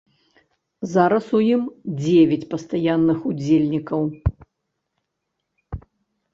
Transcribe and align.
Зараз 0.93 1.25
у 1.39 1.41
ім 1.53 1.61
дзевяць 1.99 2.49
пастаянных 2.55 3.19
удзельнікаў. 3.35 4.11